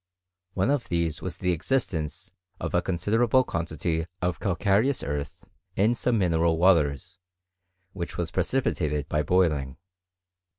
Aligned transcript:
One 0.55 0.71
of 0.71 0.89
tlieie 0.89 1.21
was 1.21 1.37
the 1.37 1.51
existence 1.51 2.31
of 2.59 2.73
a 2.73 2.81
considerable 2.81 3.43
quantity 3.43 4.07
of 4.19 4.39
ealea 4.39 4.57
Teoas 4.57 5.07
earth 5.07 5.45
in 5.75 5.93
some 5.93 6.17
mineral 6.17 6.57
waters, 6.57 7.19
which 7.93 8.17
was 8.17 8.31
precipe 8.31 8.63
tated 8.79 9.07
by 9.09 9.21
boiling. 9.21 9.77